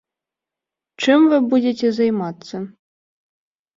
Чым 1.03 1.27
вы 1.33 1.37
будзеце 1.53 1.87
займацца? 2.01 2.55